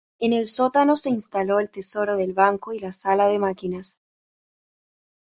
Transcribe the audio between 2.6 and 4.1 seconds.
y la sala de máquinas.